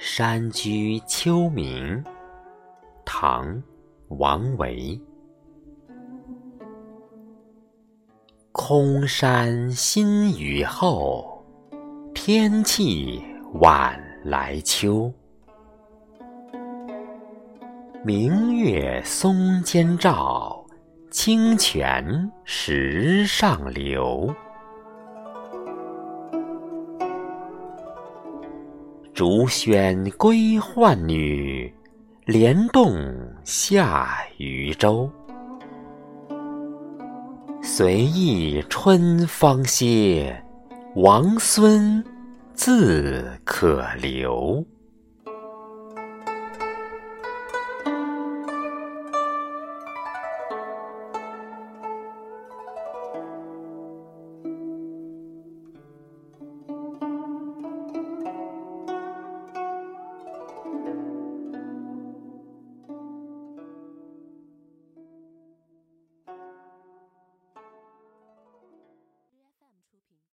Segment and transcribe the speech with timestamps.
[0.00, 2.04] 山居秋暝，
[3.04, 3.44] 唐·
[4.10, 4.96] 王维。
[8.52, 11.44] 空山新雨后，
[12.14, 13.20] 天气
[13.54, 15.12] 晚来秋。
[18.04, 20.64] 明月松间照，
[21.10, 24.32] 清泉石上流。
[29.18, 31.74] 竹喧归浣女，
[32.24, 32.94] 莲动
[33.42, 35.10] 下渔舟。
[37.60, 40.40] 随意春芳歇，
[40.94, 42.00] 王孙
[42.54, 44.64] 自可留。